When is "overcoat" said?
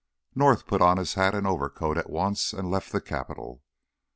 1.45-1.95